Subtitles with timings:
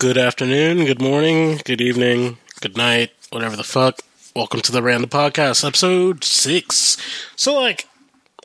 [0.00, 4.00] Good afternoon, good morning, good evening, good night, whatever the fuck.
[4.34, 6.96] Welcome to the Random Podcast, episode six.
[7.36, 7.86] So, like,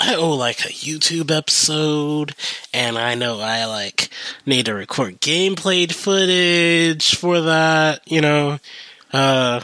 [0.01, 2.35] I owe like a YouTube episode,
[2.73, 4.09] and I know I like
[4.45, 8.01] need to record gameplay footage for that.
[8.05, 8.59] You know,
[9.13, 9.61] uh,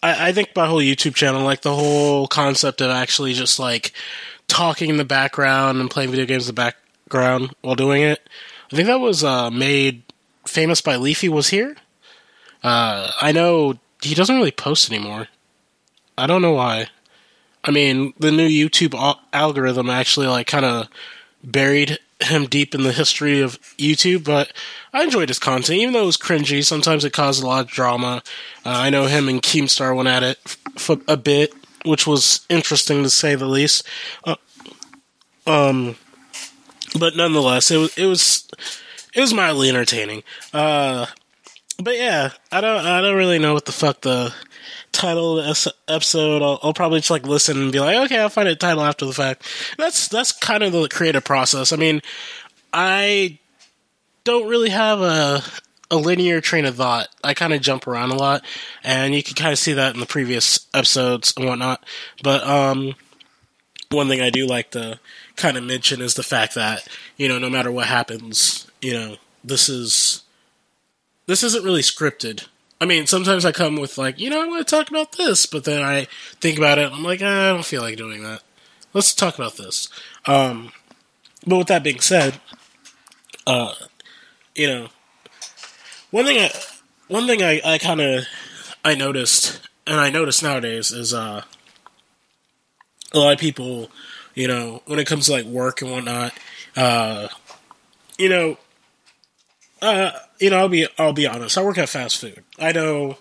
[0.00, 3.90] I, I think my whole YouTube channel, like the whole concept of actually just like
[4.46, 6.72] talking in the background and playing video games in the
[7.08, 8.28] background while doing it.
[8.72, 10.04] I think that was uh, made
[10.52, 11.76] famous by Leafy was here.
[12.62, 15.28] Uh, I know he doesn't really post anymore.
[16.16, 16.88] I don't know why.
[17.64, 20.88] I mean, the new YouTube al- algorithm actually like kind of
[21.42, 24.52] buried him deep in the history of YouTube, but
[24.92, 26.64] I enjoyed his content, even though it was cringy.
[26.64, 28.22] Sometimes it caused a lot of drama.
[28.64, 30.38] Uh, I know him and Keemstar went at it
[30.76, 31.52] for a bit,
[31.84, 33.86] which was interesting to say the least.
[34.24, 34.36] Uh,
[35.46, 35.96] um,
[36.98, 38.48] but nonetheless, it was it was
[39.14, 40.22] it was mildly entertaining.
[40.52, 41.06] Uh,
[41.78, 44.34] but yeah, I don't I don't really know what the fuck the
[44.92, 46.42] title of this episode.
[46.42, 49.04] I'll, I'll probably just like listen and be like, okay, I'll find a title after
[49.06, 49.46] the fact.
[49.78, 51.72] That's that's kind of the creative process.
[51.72, 52.02] I mean,
[52.72, 53.38] I
[54.24, 55.42] don't really have a
[55.90, 57.08] a linear train of thought.
[57.22, 58.44] I kind of jump around a lot,
[58.82, 61.84] and you can kind of see that in the previous episodes and whatnot.
[62.22, 62.94] But um,
[63.90, 64.98] one thing I do like to
[65.36, 69.16] kind of mention is the fact that you know, no matter what happens, you know,
[69.42, 70.22] this is
[71.26, 72.48] this isn't really scripted.
[72.80, 75.46] I mean, sometimes I come with like, you know, I want to talk about this,
[75.46, 76.08] but then I
[76.40, 76.92] think about it.
[76.92, 78.42] I'm like, ah, I don't feel like doing that.
[78.92, 79.88] Let's talk about this.
[80.26, 80.72] Um,
[81.46, 82.40] but with that being said,
[83.46, 83.74] uh,
[84.54, 84.88] you know,
[86.10, 86.50] one thing I,
[87.06, 88.26] one thing I, I kind of,
[88.84, 91.42] I noticed, and I notice nowadays is, uh,
[93.14, 93.90] a lot of people,
[94.34, 96.32] you know, when it comes to like work and whatnot,
[96.76, 97.28] uh,
[98.18, 98.58] you know,
[99.82, 101.58] uh, you know, I'll be I'll be honest.
[101.58, 102.42] I work at fast food.
[102.58, 103.18] I know,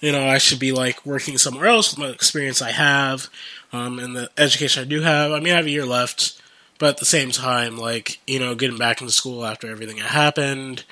[0.00, 3.28] you know, I should be like working somewhere else with my experience I have,
[3.72, 5.32] um, and the education I do have.
[5.32, 6.40] I mean, I have a year left,
[6.78, 10.06] but at the same time, like you know, getting back into school after everything that
[10.06, 10.84] happened,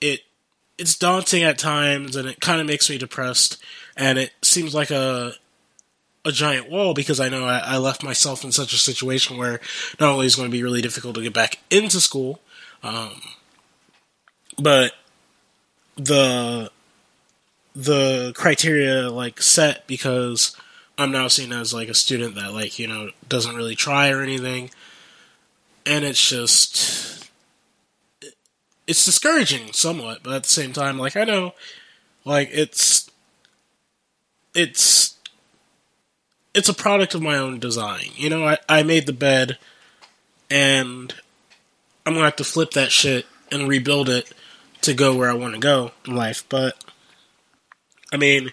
[0.00, 0.22] it
[0.78, 3.62] it's daunting at times, and it kind of makes me depressed.
[3.98, 5.34] And it seems like a
[6.24, 9.60] a giant wall because I know I, I left myself in such a situation where
[10.00, 12.40] not only is going to be really difficult to get back into school.
[12.82, 13.20] Um,
[14.58, 14.92] but
[15.96, 16.70] the
[17.74, 20.56] the criteria like set because
[20.98, 24.22] I'm now seen as like a student that like you know doesn't really try or
[24.22, 24.70] anything,
[25.86, 27.30] and it's just
[28.86, 31.54] it's discouraging somewhat, but at the same time, like I know,
[32.24, 33.10] like it's
[34.54, 35.16] it's
[36.54, 38.06] it's a product of my own design.
[38.14, 39.58] You know, I, I made the bed,
[40.50, 41.14] and
[42.04, 44.32] I'm gonna have to flip that shit and rebuild it
[44.82, 46.44] to go where I want to go in life.
[46.48, 46.76] But
[48.12, 48.52] I mean,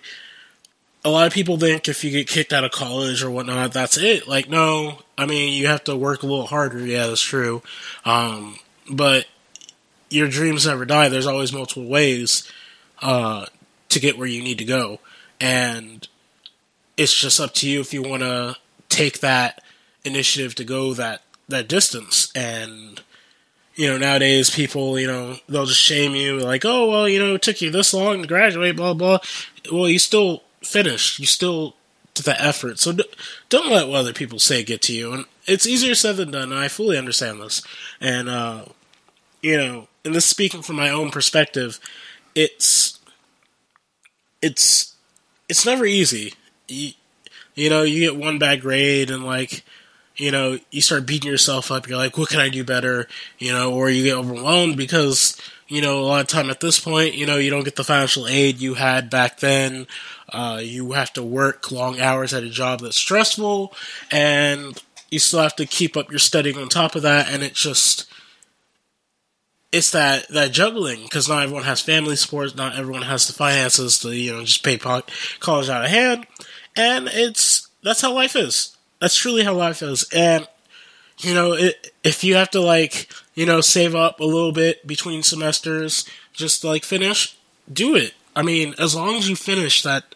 [1.03, 3.97] a lot of people think if you get kicked out of college or whatnot, that's
[3.97, 4.28] it.
[4.28, 6.85] Like, no, I mean, you have to work a little harder.
[6.85, 7.62] Yeah, that's true.
[8.06, 9.28] Um, but
[10.09, 11.09] your dreams never die.
[11.09, 12.50] There's always multiple ways
[13.01, 13.45] uh,
[13.89, 15.00] to get where you need to go,
[15.39, 16.07] and
[16.97, 18.57] it's just up to you if you want to
[18.89, 19.63] take that
[20.03, 23.01] initiative to go that that distance and
[23.79, 27.35] you know, nowadays people, you know, they'll just shame you, like, oh, well, you know,
[27.35, 29.19] it took you this long to graduate, blah, blah.
[29.72, 31.17] Well, you still finished.
[31.17, 31.78] You still
[32.13, 32.78] did the effort.
[32.79, 32.91] So
[33.47, 35.13] don't let what other people say get to you.
[35.13, 36.51] And it's easier said than done.
[36.51, 37.62] I fully understand this.
[38.01, 38.66] And, uh,
[39.41, 41.79] you know, and this speaking from my own perspective,
[42.35, 43.00] it's,
[44.41, 44.94] it's,
[45.47, 46.34] it's never easy.
[46.68, 46.91] You,
[47.56, 49.63] you know, you get one bad grade and like,
[50.19, 51.88] you know, you start beating yourself up.
[51.88, 53.07] You're like, what can I do better?
[53.38, 56.80] You know, or you get overwhelmed because, you know, a lot of time at this
[56.80, 59.88] point, you know, you don't get the financial aid you had back then.
[60.28, 63.74] Uh, you have to work long hours at a job that's stressful
[64.12, 67.30] and you still have to keep up your studying on top of that.
[67.30, 68.12] And it's just,
[69.72, 72.57] it's that, that juggling because not everyone has family support.
[72.57, 76.27] Not everyone has the finances to, you know, just pay college out of hand.
[76.75, 80.06] And it's, that's how life is that's truly how life is.
[80.13, 80.48] And
[81.19, 84.88] you know, it, if you have to like, you know, save up a little bit
[84.88, 87.36] between semesters just like finish,
[87.72, 88.13] do it.
[88.36, 90.16] I mean, as long as you finish that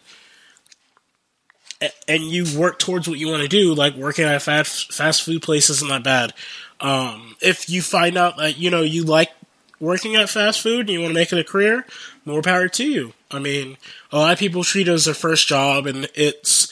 [2.08, 5.42] and you work towards what you want to do, like working at fast fast food
[5.42, 6.32] place isn't that bad.
[6.80, 9.30] Um, if you find out that you know you like
[9.80, 11.84] working at fast food and you want to make it a career,
[12.24, 13.12] more power to you.
[13.30, 13.76] I mean,
[14.12, 16.63] a lot of people treat it as their first job, and it's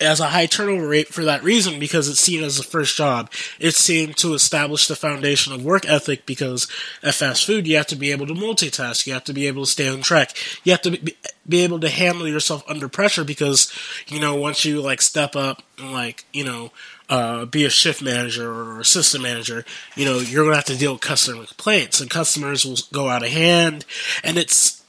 [0.00, 3.30] as a high turnover rate for that reason because it's seen as the first job.
[3.58, 6.66] It's seen to establish the foundation of work ethic because
[7.02, 9.64] at fast food you have to be able to multitask, you have to be able
[9.64, 11.16] to stay on track, you have to be,
[11.48, 13.72] be able to handle yourself under pressure because
[14.08, 16.72] you know once you like step up and like you know
[17.08, 19.64] uh, be a shift manager or assistant manager,
[19.96, 23.22] you know you're gonna have to deal with customer complaints and customers will go out
[23.22, 23.84] of hand,
[24.24, 24.82] and it's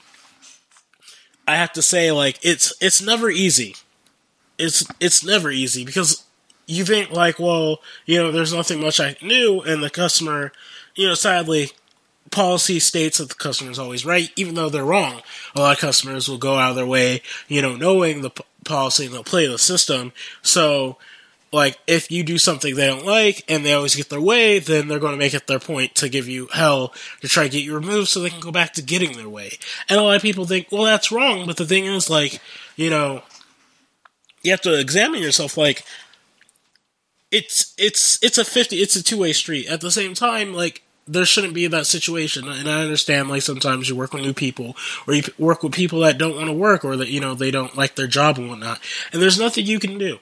[1.48, 3.76] I have to say like it's it's never easy
[4.62, 6.24] it's it's never easy because
[6.68, 10.52] you think like, well, you know, there's nothing much I can do, and the customer,
[10.96, 11.72] you know, sadly,
[12.32, 15.22] policy states that the customer is always right, even though they're wrong.
[15.56, 18.44] A lot of customers will go out of their way, you know, knowing the p-
[18.64, 20.14] policy and they'll play the system.
[20.42, 20.98] So,
[21.52, 24.88] like, if you do something they don't like and they always get their way, then
[24.88, 27.64] they're going to make it their point to give you hell to try to get
[27.64, 29.58] you removed so they can go back to getting their way.
[29.90, 32.40] And a lot of people think, well, that's wrong, but the thing is, like,
[32.78, 33.24] you know,
[34.42, 35.84] you have to examine yourself like
[37.32, 39.68] it's it's it's a 50 it's a two-way street.
[39.68, 42.48] At the same time like there shouldn't be that situation.
[42.48, 44.76] And i understand like sometimes you work with new people
[45.08, 47.52] or you work with people that don't want to work or that you know they
[47.52, 48.80] don't like their job and whatnot.
[49.12, 50.20] And there's nothing you can do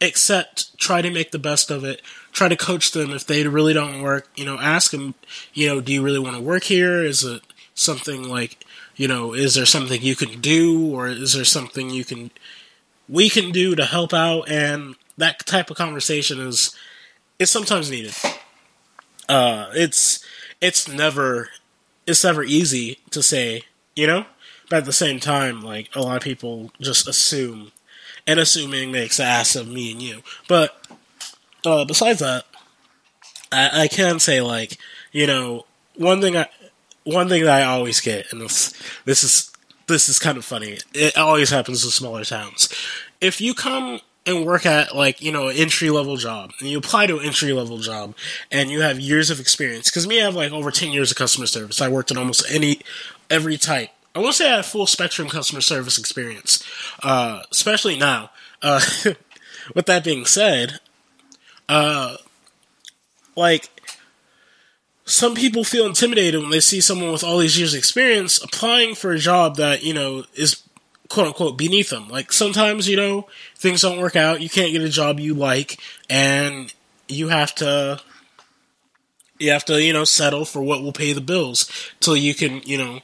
[0.00, 2.02] except try to make the best of it
[2.32, 5.14] try to coach them if they really don't work you know ask them
[5.54, 7.02] you know do you really want to work here?
[7.02, 7.42] Is it
[7.74, 8.64] something like
[8.96, 12.30] you know is there something you can do or is there something you can
[13.12, 16.74] we can do to help out, and that type of conversation is
[17.38, 18.14] is sometimes needed.
[19.28, 20.24] Uh, it's
[20.60, 21.50] it's never
[22.06, 23.64] it's never easy to say,
[23.94, 24.24] you know,
[24.70, 27.70] but at the same time, like a lot of people just assume,
[28.26, 30.22] and assuming makes ass of me and you.
[30.48, 30.74] But
[31.66, 32.46] uh, besides that,
[33.52, 34.78] I, I can say like,
[35.12, 35.66] you know,
[35.96, 36.48] one thing I
[37.04, 38.72] one thing that I always get, and this
[39.04, 39.51] this is
[39.86, 40.78] this is kind of funny.
[40.94, 42.68] It always happens in smaller towns.
[43.20, 47.06] If you come and work at like you know entry level job and you apply
[47.06, 48.14] to an entry level job
[48.50, 51.16] and you have years of experience because me i have like over 10 years of
[51.16, 52.80] customer service i worked in almost any
[53.28, 56.62] every type i won't say i have full spectrum customer service experience
[57.02, 58.30] uh, especially now
[58.62, 58.80] uh,
[59.74, 60.78] with that being said
[61.68, 62.16] uh,
[63.34, 63.70] like
[65.12, 68.94] some people feel intimidated when they see someone with all these years of experience applying
[68.94, 70.62] for a job that, you know, is
[71.10, 72.08] quote unquote beneath them.
[72.08, 75.78] Like sometimes, you know, things don't work out, you can't get a job you like,
[76.08, 76.72] and
[77.08, 78.00] you have to
[79.38, 81.70] you have to, you know, settle for what will pay the bills
[82.00, 83.00] till you can, you know,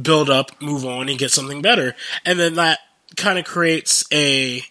[0.00, 1.94] build up, move on, and get something better.
[2.24, 2.80] And then that
[3.16, 4.62] kind of creates a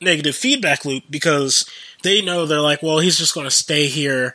[0.00, 1.68] negative feedback loop because
[2.02, 4.34] they know they're like, well, he's just going to stay here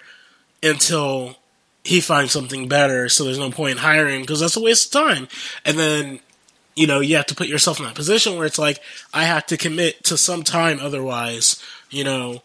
[0.63, 1.37] until
[1.83, 3.09] he finds something better.
[3.09, 5.27] So there's no point in hiring because that's a waste of time.
[5.65, 6.19] And then,
[6.75, 8.79] you know, you have to put yourself in that position where it's like,
[9.13, 10.79] I have to commit to some time.
[10.79, 12.43] Otherwise, you know,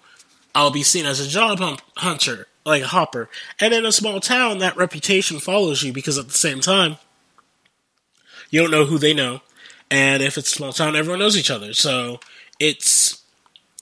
[0.55, 1.61] I'll be seen as a job
[1.97, 3.29] hunter, like a hopper.
[3.61, 6.97] And in a small town, that reputation follows you because at the same time,
[8.49, 9.43] you don't know who they know.
[9.91, 11.75] And if it's a small town, everyone knows each other.
[11.75, 12.21] So
[12.59, 13.23] it's,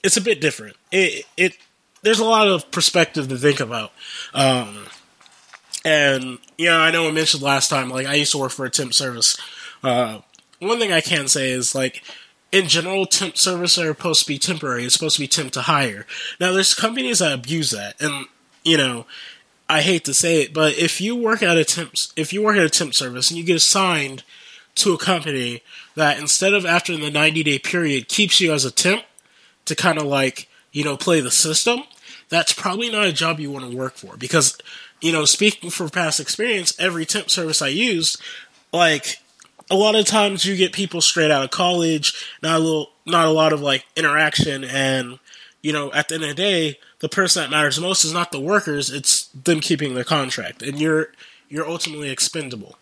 [0.03, 0.75] it's a bit different.
[0.91, 1.57] It, it,
[2.05, 3.91] there's a lot of perspective to think about.
[4.33, 4.85] Um,
[5.83, 8.69] and yeah, I know I mentioned last time, like I used to work for a
[8.69, 9.37] temp service.
[9.83, 10.19] Uh,
[10.59, 12.03] one thing I can say is like
[12.51, 14.85] in general, temp service are supposed to be temporary.
[14.85, 16.05] It's supposed to be temp to hire.
[16.39, 18.27] Now, there's companies that abuse that, and
[18.63, 19.07] you know,
[19.67, 22.55] I hate to say it, but if you work at a temp, if you work
[22.55, 24.23] at a temp service and you get assigned
[24.75, 25.63] to a company
[25.95, 29.03] that instead of after the 90 day period keeps you as a temp
[29.65, 31.83] to kind of like you know play the system,
[32.35, 34.57] that's probably not a job you want to work for because
[35.01, 38.19] you know speaking from past experience every temp service i used
[38.71, 39.17] like
[39.69, 43.25] a lot of times you get people straight out of college not a little not
[43.25, 45.19] a lot of like interaction and
[45.61, 48.31] you know at the end of the day the person that matters most is not
[48.31, 51.09] the workers it's them keeping their contract and you're
[51.49, 52.77] you're ultimately expendable.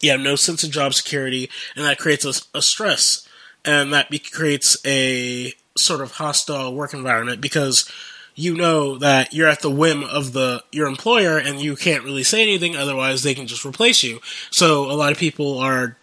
[0.00, 3.26] You have no sense of job security and that creates a, a stress
[3.64, 7.90] and that be- creates a sort of hostile work environment because
[8.34, 12.22] you know that you're at the whim of the your employer and you can't really
[12.22, 14.20] say anything otherwise they can just replace you.
[14.50, 15.96] So a lot of people are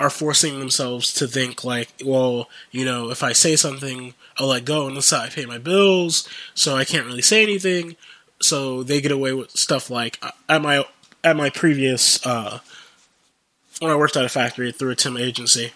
[0.00, 4.64] are forcing themselves to think like well you know if i say something i'll let
[4.64, 7.96] go and that's how i pay my bills so i can't really say anything.
[8.40, 10.84] So they get away with stuff like uh, at my
[11.22, 12.58] at my previous uh
[13.80, 15.72] when i worked at a factory through a temp agency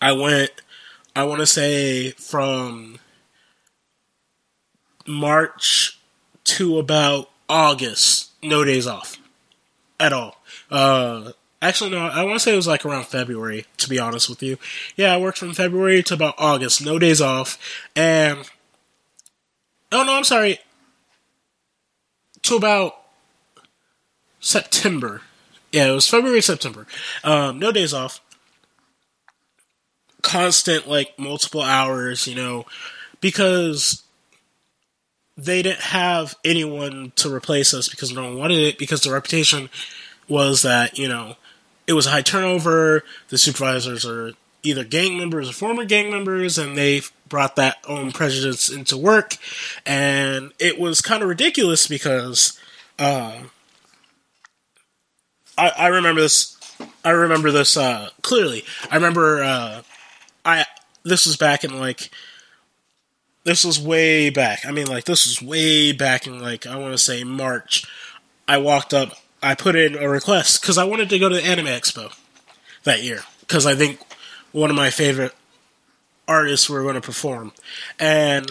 [0.00, 0.50] i went
[1.14, 2.98] i want to say from
[5.06, 5.98] March
[6.44, 9.18] to about August, no days off
[9.98, 10.36] at all.
[10.70, 11.32] Uh,
[11.62, 14.42] Actually, no, I want to say it was like around February, to be honest with
[14.42, 14.58] you.
[14.96, 17.56] Yeah, I worked from February to about August, no days off.
[17.94, 18.38] And,
[19.92, 20.58] oh no, I'm sorry,
[22.42, 22.96] to about
[24.40, 25.22] September.
[25.70, 26.84] Yeah, it was February, September.
[27.22, 28.20] Um, no days off.
[30.20, 32.66] Constant, like, multiple hours, you know,
[33.20, 34.02] because
[35.36, 39.70] they didn't have anyone to replace us because no one wanted it because the reputation
[40.28, 41.36] was that, you know,
[41.86, 43.04] it was a high turnover.
[43.28, 48.12] The supervisors are either gang members or former gang members, and they brought that own
[48.12, 49.36] prejudice into work.
[49.84, 52.58] And it was kind of ridiculous because
[52.98, 53.40] uh,
[55.58, 56.58] I, I remember this.
[57.04, 58.64] I remember this uh, clearly.
[58.90, 59.82] I remember uh,
[60.44, 60.64] I
[61.04, 62.10] this was back in like
[63.44, 64.64] this was way back.
[64.66, 67.84] I mean, like this was way back in like I want to say March.
[68.48, 71.44] I walked up I put in a request because I wanted to go to the
[71.44, 72.16] Anime Expo
[72.84, 73.98] that year because I think
[74.52, 75.34] one of my favorite
[76.28, 77.52] artists were going to perform,
[77.98, 78.48] and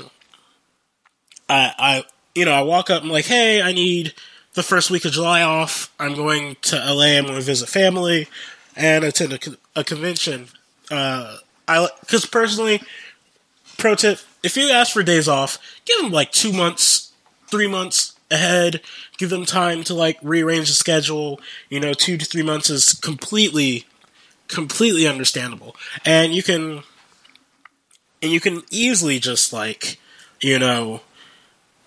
[1.47, 2.03] I, I,
[2.35, 3.03] you know, I walk up.
[3.03, 4.13] I'm like, hey, I need
[4.53, 5.93] the first week of July off.
[5.97, 7.17] I'm going to LA.
[7.17, 8.27] I'm going to visit family
[8.75, 10.49] and attend a, a convention.
[10.89, 11.37] Uh,
[11.69, 12.81] I because personally,
[13.77, 17.11] pro tip: if you ask for days off, give them like two months,
[17.47, 18.81] three months ahead
[19.21, 21.39] give them time to like rearrange the schedule.
[21.69, 23.85] You know, two to three months is completely,
[24.47, 26.81] completely understandable, and you can,
[28.23, 29.99] and you can easily just like,
[30.41, 31.01] you know,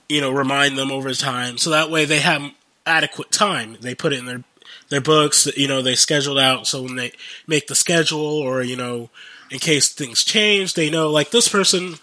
[0.08, 2.52] you know, remind them over time, so that way they have
[2.86, 3.76] adequate time.
[3.80, 4.44] They put it in their
[4.88, 5.48] their books.
[5.56, 7.12] You know, they scheduled out so when they
[7.48, 9.10] make the schedule, or you know,
[9.50, 11.96] in case things change, they know like this person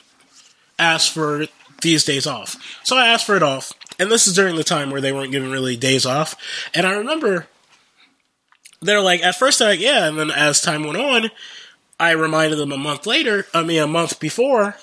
[0.82, 1.46] asked for
[1.82, 2.58] these days off.
[2.84, 3.74] So I asked for it off.
[4.00, 6.36] And this is during the time where they weren't giving really days off.
[6.74, 7.48] And I remember
[8.82, 10.08] they're like, at first they're like, yeah.
[10.08, 11.30] And then as time went on,
[12.00, 14.76] I reminded them a month later, I mean, a month before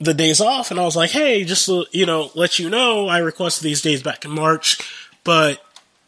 [0.00, 0.70] the days off.
[0.70, 4.02] And I was like, hey, just you know, let you know, I requested these days
[4.02, 4.78] back in March,
[5.22, 5.62] but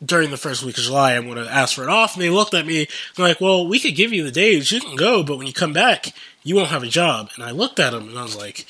[0.04, 2.14] during the first week of July, I'm going to ask for it off.
[2.14, 2.86] And they looked at me
[3.16, 4.70] like, well, we could give you the days.
[4.70, 6.12] You can go, but when you come back,
[6.42, 7.30] you won't have a job.
[7.34, 8.66] And I looked at them and I was like,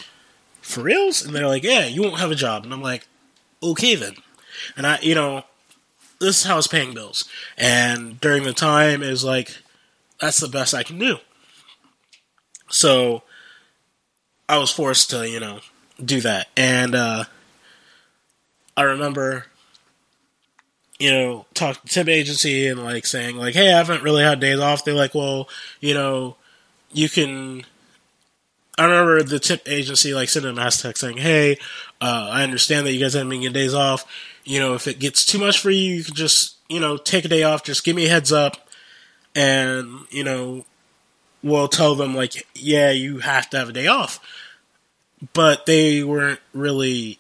[0.60, 1.24] for reals?
[1.24, 2.64] And they're like, yeah, you won't have a job.
[2.64, 3.06] And I'm like,
[3.62, 4.14] okay then.
[4.76, 5.44] And I, you know,
[6.20, 7.28] this is how I was paying bills.
[7.56, 9.56] And during the time, is like,
[10.20, 11.18] that's the best I can do.
[12.68, 13.22] So
[14.48, 15.60] I was forced to, you know,
[16.02, 16.48] do that.
[16.56, 17.24] And uh,
[18.76, 19.46] I remember,
[20.98, 24.40] you know, talk to temp agency and like saying like, hey, I haven't really had
[24.40, 24.84] days off.
[24.84, 25.48] They're like, well,
[25.80, 26.36] you know,
[26.92, 27.64] you can
[28.78, 31.58] I remember the temp agency like sending a mass text saying, "Hey,
[32.00, 34.04] uh, I understand that you guys haven't been getting days off.
[34.44, 37.24] You know, if it gets too much for you, you can just you know take
[37.24, 37.64] a day off.
[37.64, 38.68] Just give me a heads up,
[39.34, 40.66] and you know,
[41.42, 44.20] we'll tell them like, yeah, you have to have a day off."
[45.32, 47.18] But they weren't really,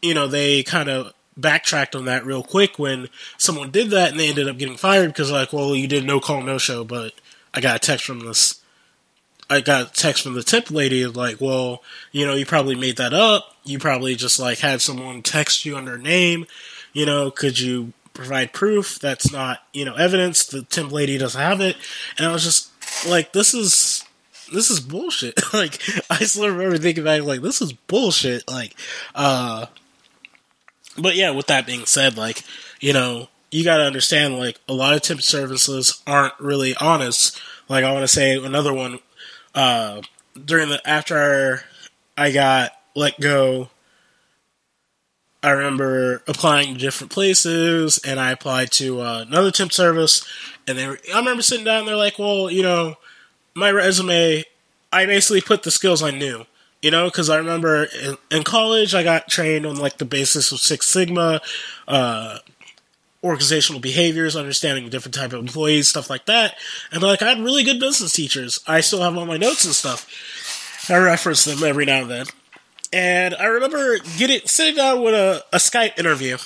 [0.00, 4.20] you know, they kind of backtracked on that real quick when someone did that and
[4.20, 7.14] they ended up getting fired because like, well, you did no call, no show, but
[7.54, 8.60] I got a text from this
[9.50, 12.96] I got a text from the temp lady like, well, you know, you probably made
[12.98, 13.56] that up.
[13.64, 16.46] You probably just like had someone text you under name.
[16.92, 20.46] You know, could you provide proof that's not, you know, evidence?
[20.46, 21.76] The temp lady doesn't have it.
[22.18, 22.70] And I was just
[23.08, 24.04] like, this is
[24.52, 25.40] this is bullshit.
[25.54, 25.80] like
[26.10, 28.46] I still remember thinking back like this is bullshit.
[28.48, 28.74] Like
[29.14, 29.66] uh
[31.00, 32.42] but yeah, with that being said, like,
[32.80, 37.40] you know, you gotta understand like a lot of temp services aren't really honest.
[37.68, 38.98] Like I wanna say another one
[39.54, 40.02] uh,
[40.44, 41.62] during the after
[42.16, 43.70] I got let go,
[45.42, 50.26] I remember applying to different places, and I applied to uh, another temp service,
[50.66, 51.86] and they were, I remember sitting down.
[51.86, 52.96] They're like, "Well, you know,
[53.54, 54.44] my resume,
[54.92, 56.44] I basically put the skills I knew."
[56.80, 60.52] You know, because I remember in, in, college I got trained on like the basis
[60.52, 61.40] of Six Sigma,
[61.88, 62.38] uh,
[63.22, 66.54] organizational behaviors, understanding different type of employees, stuff like that.
[66.92, 68.60] And like I had really good business teachers.
[68.66, 70.06] I still have all my notes and stuff.
[70.88, 72.26] I reference them every now and then.
[72.92, 76.38] And I remember getting sitting down with a, a Skype interview.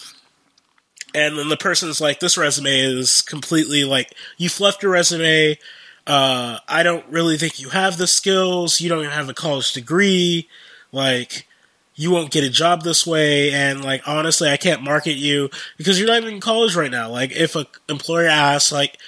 [1.15, 5.59] And then the person's like, This resume is completely like you fluffed your resume.
[6.07, 8.81] Uh, I don't really think you have the skills.
[8.81, 10.49] You don't even have a college degree.
[10.91, 11.47] Like,
[11.95, 15.99] you won't get a job this way and like honestly i can't market you because
[15.99, 18.99] you're not even in college right now like if a employer asks like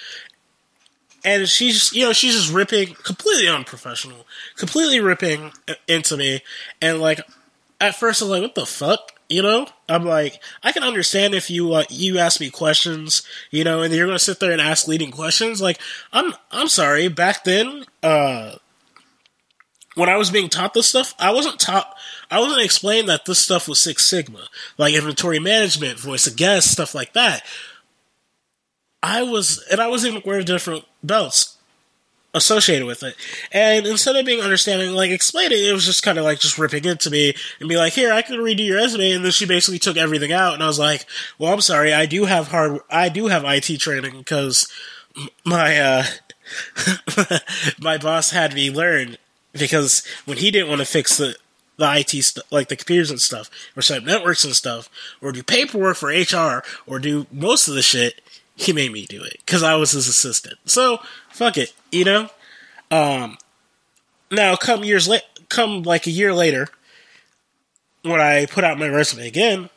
[1.23, 4.25] and she's you know she's just ripping completely unprofessional
[4.55, 5.51] completely ripping
[5.87, 6.41] into me
[6.81, 7.19] and like
[7.81, 11.49] at first i'm like what the fuck You know, I'm like, I can understand if
[11.49, 14.61] you uh, you ask me questions, you know, and you're going to sit there and
[14.61, 15.61] ask leading questions.
[15.61, 15.79] Like,
[16.13, 18.57] I'm I'm sorry, back then, uh,
[19.95, 21.91] when I was being taught this stuff, I wasn't taught,
[22.29, 26.71] I wasn't explained that this stuff was Six Sigma, like inventory management, voice of guest,
[26.71, 27.43] stuff like that.
[29.01, 31.54] I was, and I was even wearing different belts
[32.35, 33.15] associated with it.
[33.51, 36.85] And instead of being understanding, like explaining, it was just kind of like just ripping
[36.85, 39.79] into me and be like, "Here, I can redo your resume." And then she basically
[39.79, 41.05] took everything out, and I was like,
[41.39, 44.67] "Well, I'm sorry, I do have hard, I do have IT training because
[45.45, 46.03] my uh,
[47.79, 49.17] my boss had me learn
[49.53, 51.35] because when he didn't want to fix the
[51.77, 54.89] the IT stuff, like the computers and stuff, or set up networks and stuff,
[55.21, 58.21] or do paperwork for HR, or do most of the shit,
[58.55, 60.57] he made me do it because I was his assistant.
[60.65, 62.29] So fuck it, you know.
[62.91, 63.37] Um,
[64.31, 66.67] now come years late, come like a year later,
[68.03, 69.69] when I put out my resume again,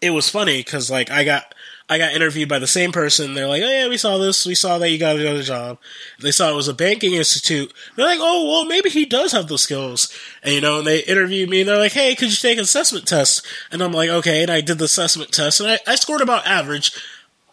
[0.00, 1.54] it was funny because like I got
[1.88, 3.34] I got interviewed by the same person.
[3.34, 4.46] They're like, "Oh yeah, we saw this.
[4.46, 5.78] We saw that you got another job."
[6.20, 7.72] They saw it was a banking institute.
[7.96, 10.08] They're like, "Oh well, maybe he does have those skills."
[10.42, 11.60] And you know, and they interviewed me.
[11.60, 14.50] and They're like, "Hey, could you take an assessment test?" And I'm like, "Okay." And
[14.50, 16.92] I did the assessment test, and I, I scored about average.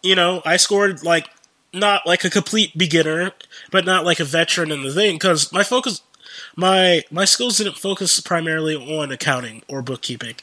[0.02, 1.28] You know, I scored like
[1.72, 3.32] not like a complete beginner,
[3.70, 6.02] but not like a veteran in the thing because my focus
[6.56, 10.34] my my skills didn't focus primarily on accounting or bookkeeping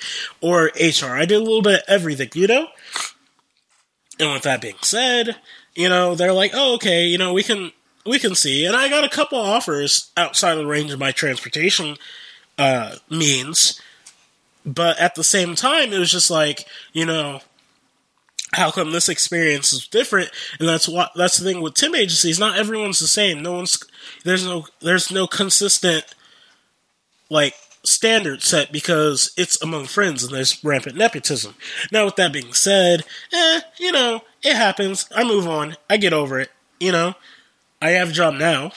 [0.41, 1.11] or HR.
[1.11, 2.67] I did a little bit of everything, you know?
[4.19, 5.35] And with that being said,
[5.75, 7.71] you know, they're like, "Oh, okay, you know, we can
[8.05, 11.11] we can see." And I got a couple offers outside of the range of my
[11.11, 11.97] transportation
[12.57, 13.81] uh means,
[14.65, 17.41] but at the same time it was just like, you know,
[18.55, 20.29] how come this experience is different?
[20.59, 22.39] And that's what that's the thing with temp agencies.
[22.39, 23.41] Not everyone's the same.
[23.41, 23.83] No one's
[24.23, 26.05] there's no there's no consistent
[27.29, 31.55] like standard set because it's among friends and there's rampant nepotism.
[31.91, 35.07] Now with that being said eh you know it happens.
[35.15, 35.75] I move on.
[35.89, 36.49] I get over it.
[36.79, 37.15] You know
[37.81, 38.71] i have a job now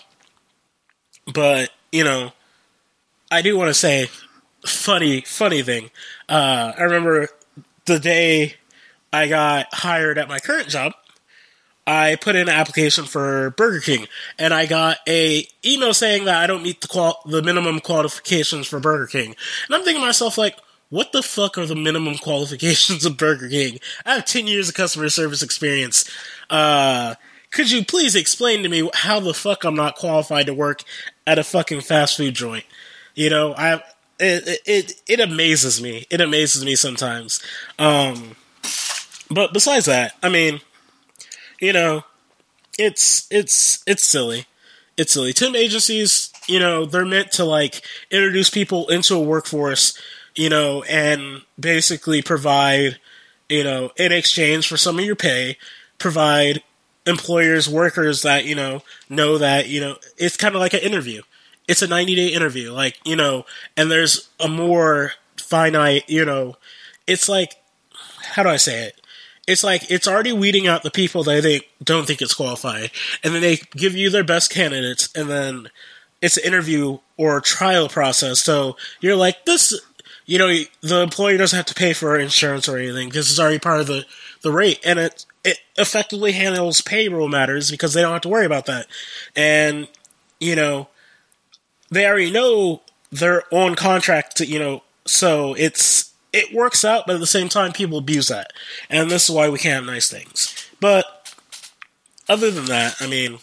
[1.33, 2.33] but you know
[3.31, 4.11] i do want to say
[4.67, 5.91] funny funny thing.
[6.29, 7.29] Uh i remember
[7.87, 8.55] the day
[9.13, 10.93] I got hired at my current job,
[11.89, 16.37] I put in an application for Burger King, and I got a email saying that
[16.37, 19.35] I don't meet the qual- the minimum qualifications for Burger King.
[19.67, 20.59] And I'm thinking to myself, like,
[20.91, 23.81] what the fuck are the minimum qualifications of Burger King?
[24.05, 26.05] I have 10 years of customer service experience.
[26.51, 27.15] Uh,
[27.51, 30.83] could you please explain to me how the fuck I'm not qualified to work
[31.27, 32.65] at a fucking fast food joint?
[33.15, 33.83] You know, I,
[34.21, 36.07] it, it, it amazes me.
[36.11, 37.43] It amazes me sometimes.
[37.79, 38.37] Um,
[39.31, 40.61] but besides that, I mean,
[41.61, 42.05] you know,
[42.79, 44.47] it's it's it's silly.
[44.97, 45.33] It's silly.
[45.33, 49.99] Temp agencies, you know, they're meant to like introduce people into a workforce,
[50.35, 52.99] you know, and basically provide,
[53.49, 55.57] you know, in exchange for some of your pay,
[55.99, 56.63] provide
[57.07, 61.23] employers, workers that, you know, know that, you know, it's kind of like an interview.
[61.69, 63.45] It's a 90 day interview, like, you know,
[63.77, 66.57] and there's a more finite, you know,
[67.07, 67.55] it's like,
[68.23, 69.01] how do I say it?
[69.49, 72.91] It's like it's already weeding out the people that they don't think it's qualified,
[73.25, 75.71] and then they give you their best candidates, and then
[76.21, 78.41] it's an interview or trial process.
[78.41, 79.73] So you're like this,
[80.27, 80.49] you know,
[80.83, 83.09] the employer doesn't have to pay for insurance or anything.
[83.09, 84.05] Because it's already part of the
[84.43, 88.47] the rate, and it it effectively handles payroll matters because they don't have to worry
[88.47, 88.87] about that,
[89.35, 89.89] and
[90.39, 90.89] you know,
[91.91, 97.15] they already know they're on contract to you know, so it's it works out, but
[97.15, 98.53] at the same time, people abuse that.
[98.91, 100.55] And this is why we can't have nice things.
[100.81, 101.05] But
[102.29, 103.39] other than that, I mean,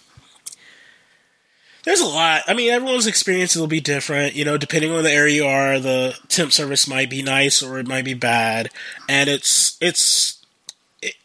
[1.84, 2.43] there's a lot.
[2.48, 4.36] I mean, everyone's experience will be different.
[4.36, 7.80] You know, depending on the area you are, the temp service might be nice or
[7.80, 8.69] it might be bad,
[9.08, 10.43] and it's it's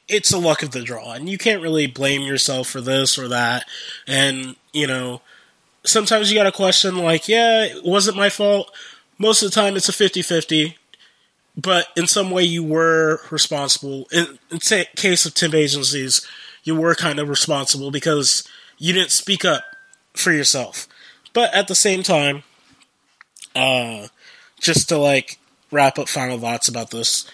[0.06, 3.28] it's a luck of the draw, and you can't really blame yourself for this or
[3.28, 3.64] that.
[4.06, 5.22] And you know,
[5.84, 8.70] sometimes you got to question like, yeah, was it my fault?
[9.18, 10.76] Most of the time, it's a 50-50
[11.60, 14.06] but in some way you were responsible.
[14.12, 16.26] In, in case of temp agencies,
[16.64, 18.46] you were kind of responsible because
[18.78, 19.64] you didn't speak up
[20.14, 20.88] for yourself.
[21.32, 22.42] But at the same time,
[23.54, 24.08] uh,
[24.60, 25.38] just to like
[25.70, 27.30] wrap up final thoughts about this,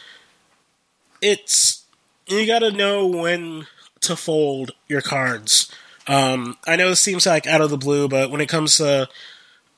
[1.23, 1.85] it's
[2.27, 3.67] you got to know when
[4.01, 5.71] to fold your cards.
[6.07, 9.09] Um, I know this seems like out of the blue, but when it comes to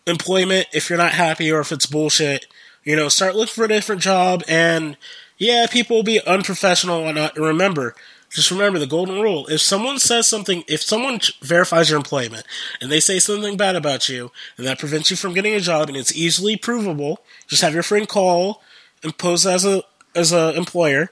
[0.07, 2.47] employment, if you're not happy or if it's bullshit,
[2.85, 4.97] you know, start looking for a different job, and
[5.37, 7.37] yeah, people will be unprofessional and uh, not.
[7.37, 7.95] Remember,
[8.31, 9.47] just remember the golden rule.
[9.47, 12.45] If someone says something, if someone verifies your employment
[12.81, 15.89] and they say something bad about you, and that prevents you from getting a job,
[15.89, 18.63] and it's easily provable, just have your friend call
[19.03, 19.83] and pose as a
[20.15, 21.11] as a employer.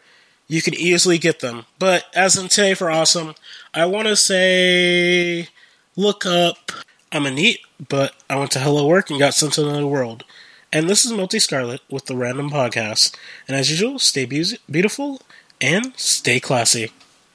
[0.48, 1.66] You can easily get them.
[1.78, 3.34] But as in today for awesome,
[3.74, 5.48] I want to say
[5.96, 6.72] look up.
[7.12, 10.24] I'm a NEET, but I went to Hello Work and got sent to another world.
[10.72, 13.14] And this is Multi Scarlet with the Random Podcast.
[13.46, 15.22] And as usual, stay be- beautiful
[15.60, 16.90] and stay classy.